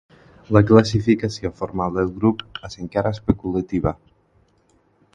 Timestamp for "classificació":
0.69-1.51